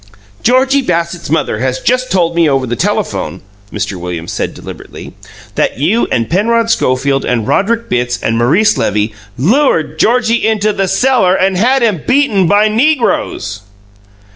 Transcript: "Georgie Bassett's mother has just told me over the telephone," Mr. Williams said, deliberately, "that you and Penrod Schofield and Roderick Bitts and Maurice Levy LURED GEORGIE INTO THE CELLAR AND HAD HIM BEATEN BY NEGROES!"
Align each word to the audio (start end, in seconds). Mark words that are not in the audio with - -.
"Georgie 0.41 0.81
Bassett's 0.81 1.29
mother 1.29 1.59
has 1.59 1.79
just 1.79 2.11
told 2.11 2.35
me 2.35 2.49
over 2.49 2.65
the 2.65 2.75
telephone," 2.75 3.41
Mr. 3.71 3.97
Williams 3.99 4.31
said, 4.31 4.55
deliberately, 4.55 5.13
"that 5.53 5.77
you 5.77 6.07
and 6.11 6.27
Penrod 6.27 6.71
Schofield 6.71 7.23
and 7.23 7.45
Roderick 7.47 7.87
Bitts 7.87 8.17
and 8.19 8.35
Maurice 8.35 8.79
Levy 8.79 9.13
LURED 9.37 9.99
GEORGIE 9.99 10.43
INTO 10.47 10.73
THE 10.73 10.87
CELLAR 10.87 11.35
AND 11.35 11.55
HAD 11.55 11.83
HIM 11.83 12.01
BEATEN 12.07 12.47
BY 12.47 12.67
NEGROES!" 12.69 13.61